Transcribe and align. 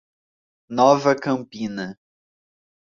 Nova 0.79 1.13
Campina 1.13 1.85